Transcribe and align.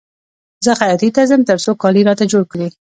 زه 0.65 0.71
خیاطۍ 0.79 1.09
ته 1.15 1.21
ځم 1.29 1.41
تر 1.49 1.57
څو 1.63 1.71
کالي 1.81 2.01
راته 2.09 2.25
جوړ 2.31 2.43
کړي 2.51 2.67